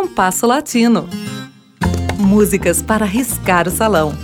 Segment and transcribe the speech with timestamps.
[0.00, 1.06] Compasso Latino.
[2.18, 4.14] Músicas para riscar o salão.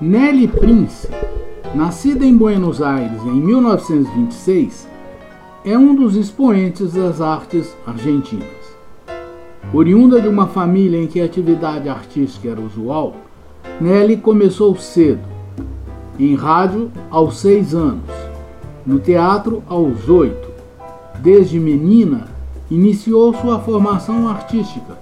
[0.00, 1.08] Nelly Prince,
[1.74, 4.88] nascida em Buenos Aires em 1926,
[5.64, 8.46] é um dos expoentes das artes argentinas.
[9.74, 13.16] Oriunda de uma família em que a atividade artística era usual,
[13.80, 15.26] Nelly começou cedo.
[16.16, 18.08] Em rádio, aos seis anos.
[18.86, 20.47] No teatro, aos oito.
[21.20, 22.28] Desde menina,
[22.70, 24.96] iniciou sua formação artística,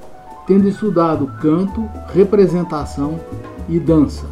[0.47, 1.85] tendo estudado canto,
[2.15, 3.21] representação
[3.69, 4.25] e dança.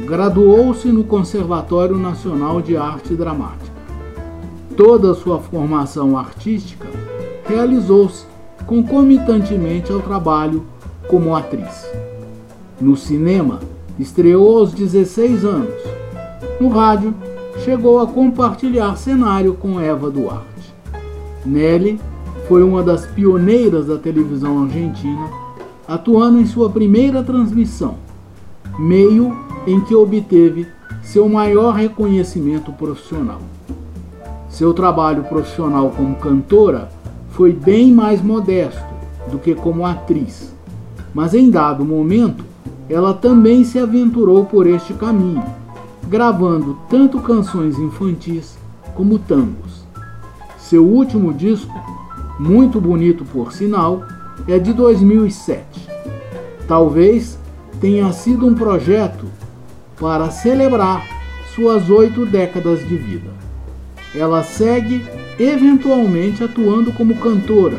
[0.00, 3.72] Graduou-se no Conservatório Nacional de Arte Dramática.
[4.76, 6.88] Toda sua formação artística
[7.46, 8.26] realizou-se
[8.66, 10.64] concomitantemente ao trabalho
[11.08, 11.86] como atriz.
[12.80, 13.60] No cinema,
[13.98, 15.74] estreou aos 16 anos.
[16.60, 17.14] No rádio,
[17.64, 20.51] chegou a compartilhar cenário com Eva Duarte.
[21.44, 22.00] Nelly
[22.48, 25.28] foi uma das pioneiras da televisão argentina,
[25.86, 27.96] atuando em sua primeira transmissão,
[28.78, 30.66] meio em que obteve
[31.02, 33.40] seu maior reconhecimento profissional.
[34.48, 36.88] Seu trabalho profissional como cantora
[37.30, 38.82] foi bem mais modesto
[39.30, 40.54] do que como atriz,
[41.14, 42.44] mas em dado momento
[42.88, 45.42] ela também se aventurou por este caminho,
[46.08, 48.58] gravando tanto canções infantis
[48.94, 49.81] como tangos.
[50.72, 51.78] Seu último disco,
[52.38, 54.06] muito bonito por sinal,
[54.48, 55.62] é de 2007.
[56.66, 57.38] Talvez
[57.78, 59.26] tenha sido um projeto
[60.00, 61.04] para celebrar
[61.54, 63.28] suas oito décadas de vida.
[64.14, 65.04] Ela segue
[65.38, 67.76] eventualmente atuando como cantora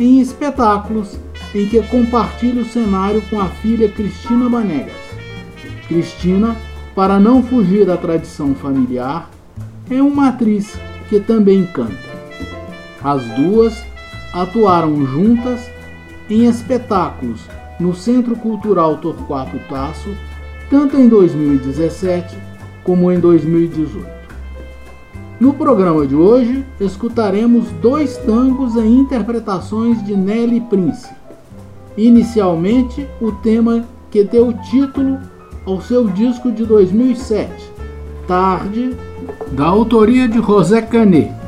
[0.00, 1.18] em espetáculos
[1.54, 4.96] em que compartilha o cenário com a filha Cristina Banegas.
[5.86, 6.56] Cristina,
[6.94, 9.28] para não fugir da tradição familiar,
[9.90, 10.78] é uma atriz
[11.10, 12.05] que também canta.
[13.06, 13.84] As duas
[14.32, 15.70] atuaram juntas
[16.28, 17.40] em espetáculos
[17.78, 20.12] no Centro Cultural Torquato Tasso,
[20.68, 22.36] tanto em 2017
[22.82, 24.04] como em 2018.
[25.38, 31.08] No programa de hoje, escutaremos dois tangos em interpretações de Nelly Prince.
[31.96, 35.20] Inicialmente, o tema que deu título
[35.64, 37.52] ao seu disco de 2007,
[38.26, 38.96] Tarde,
[39.52, 41.45] da autoria de José Canet.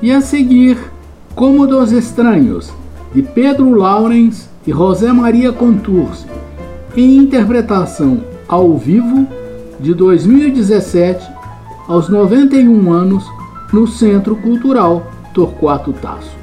[0.00, 0.78] E a seguir,
[1.34, 2.72] Como dos Estranhos,
[3.12, 6.26] de Pedro Laurens e José Maria Contursi,
[6.96, 9.26] em interpretação ao vivo
[9.80, 11.28] de 2017
[11.88, 13.24] aos 91 anos
[13.72, 16.37] no Centro Cultural Torquato Tasso.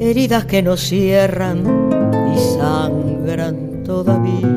[0.00, 1.62] Heridas que no cierran
[2.34, 4.48] y sangran todavía.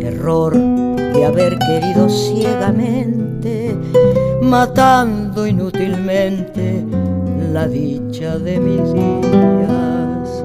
[0.00, 3.76] Error de haber querido ciegamente,
[4.42, 6.84] matando inútilmente
[7.52, 10.44] la dicha de mis días.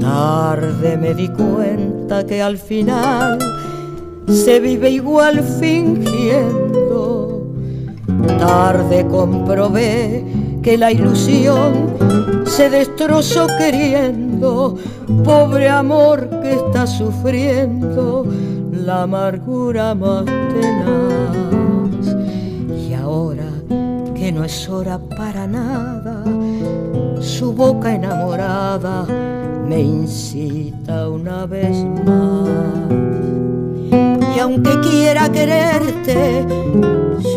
[0.00, 3.38] Tarde me di cuenta que al final
[4.28, 7.15] se vive igual fingiendo.
[8.46, 10.24] Tarde comprobé
[10.62, 11.96] que la ilusión
[12.46, 14.76] se destrozó queriendo,
[15.24, 18.24] pobre amor que está sufriendo
[18.70, 22.16] la amargura más tenaz.
[22.88, 23.50] Y ahora
[24.14, 26.22] que no es hora para nada,
[27.20, 29.06] su boca enamorada
[29.68, 33.25] me incita una vez más.
[34.36, 36.44] Y aunque quiera quererte,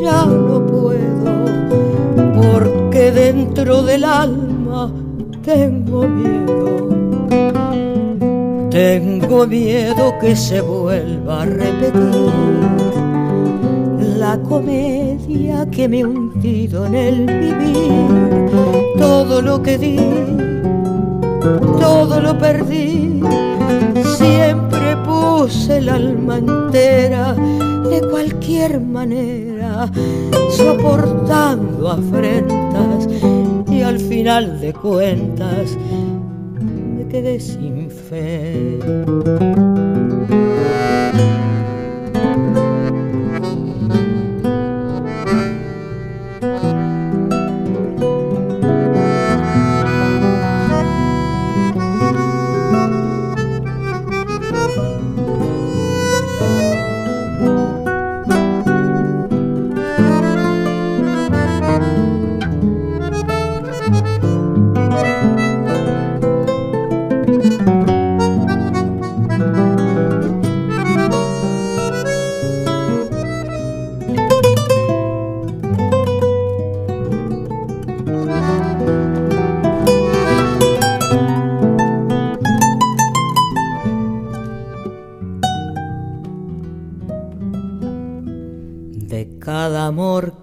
[0.02, 1.46] ya no puedo
[2.36, 4.92] porque dentro del alma
[5.42, 6.90] tengo miedo.
[8.70, 12.34] Tengo miedo que se vuelva a repetir
[14.18, 18.52] la comedia que me ha hundido en el vivir.
[18.98, 20.00] Todo lo que di,
[21.80, 23.22] todo lo perdí.
[24.18, 24.79] Siempre
[25.40, 29.90] puse el alma entera de cualquier manera,
[30.52, 33.08] soportando afrentas
[33.72, 35.78] y al final de cuentas
[36.60, 38.80] me quedé sin fe.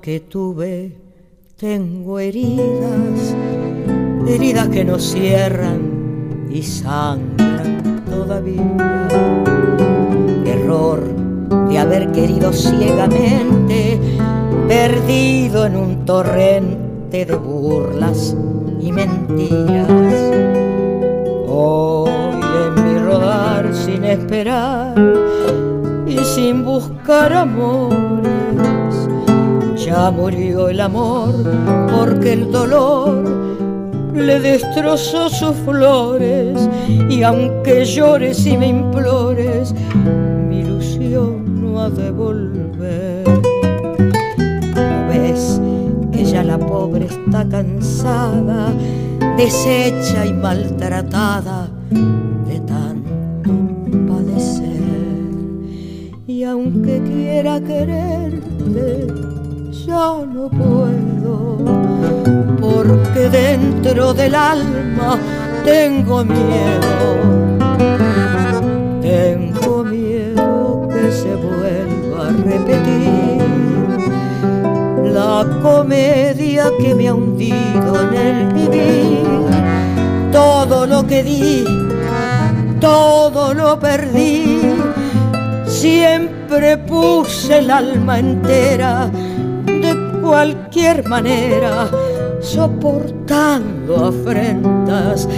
[0.06, 0.92] Tuve
[1.58, 3.34] tengo heridas,
[4.28, 9.08] heridas que no cierran y sangran todavía.
[10.44, 11.02] Error
[11.68, 13.98] de haber querido ciegamente,
[14.68, 18.36] perdido en un torrente de burlas
[18.80, 20.14] y mentiras.
[21.48, 24.94] Hoy en mi rodar sin esperar
[26.06, 27.95] y sin buscar amores
[29.86, 31.32] ya murió el amor
[31.88, 33.22] porque el dolor
[34.12, 36.68] le destrozó sus flores
[37.08, 39.72] y aunque llores y me implores,
[40.48, 43.28] mi ilusión no ha de volver.
[44.74, 45.60] ¿No ves
[46.10, 48.72] que ya la pobre está cansada,
[49.36, 51.68] deshecha y maltratada
[52.48, 53.52] de tanto
[54.08, 54.66] padecer?
[56.26, 59.35] Y aunque quiera quererte,
[59.84, 61.58] ya no puedo,
[62.60, 65.18] porque dentro del alma
[65.64, 67.08] tengo miedo,
[69.02, 73.42] tengo miedo que se vuelva a repetir
[75.12, 79.26] la comedia que me ha hundido en el vivir,
[80.32, 81.64] todo lo que di,
[82.80, 84.60] todo lo perdí,
[85.66, 89.10] siempre puse el alma entera
[90.26, 91.88] cualquier manera,
[92.40, 95.28] soportando afrentas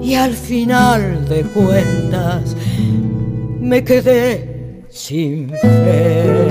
[0.00, 2.54] y al final de cuentas
[3.60, 6.47] me quedé sin fe.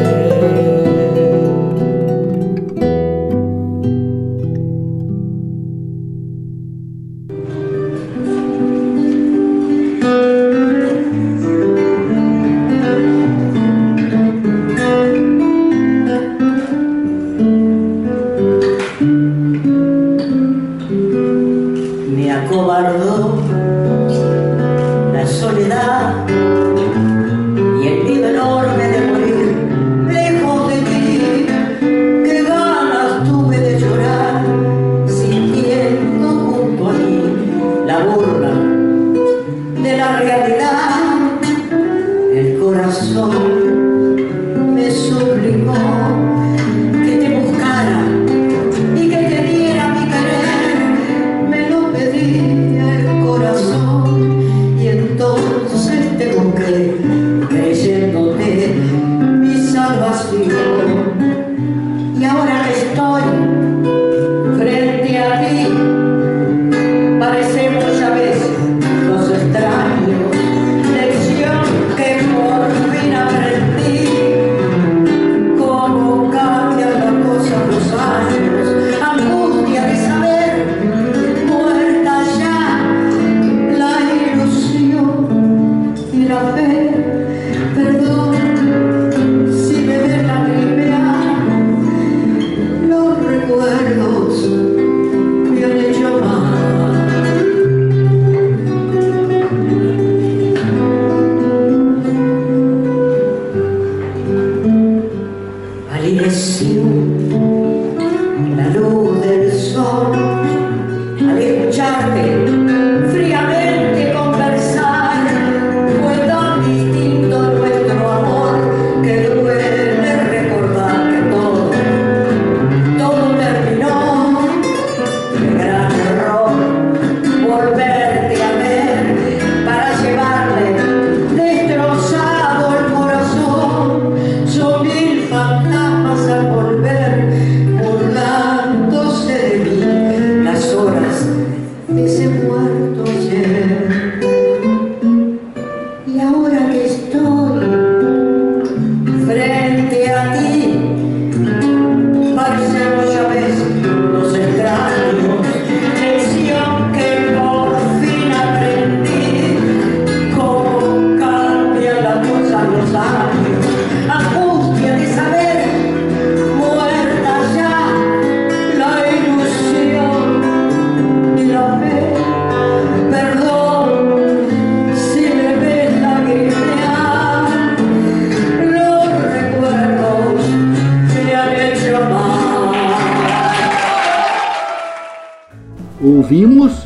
[186.27, 186.85] Ouvimos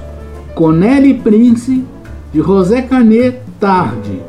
[0.54, 1.84] Conelli Prince,
[2.32, 4.22] de José Canet Tarde,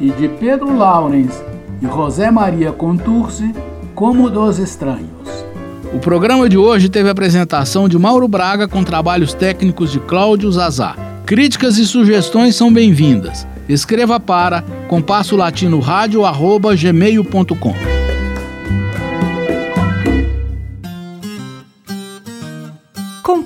[0.00, 1.40] e de Pedro Laurens
[1.80, 3.54] e José Maria Contursi,
[3.94, 5.44] Como dos Estranhos.
[5.94, 10.50] O programa de hoje teve a apresentação de Mauro Braga com trabalhos técnicos de Cláudio
[10.50, 10.96] Zazá.
[11.24, 13.46] Críticas e sugestões são bem-vindas.
[13.68, 16.22] Escreva para compasso latino rádio
[16.76, 17.98] gmail.com.